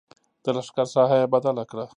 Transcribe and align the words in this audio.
د 0.43 0.45
لښکر 0.55 0.85
ساحه 0.93 1.17
یې 1.21 1.31
بدله 1.33 1.63
کړه. 1.71 1.85